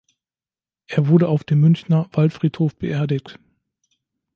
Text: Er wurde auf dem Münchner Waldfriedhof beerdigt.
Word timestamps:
Er 0.87 1.09
wurde 1.09 1.27
auf 1.27 1.43
dem 1.43 1.59
Münchner 1.59 2.09
Waldfriedhof 2.13 2.75
beerdigt. 2.75 3.37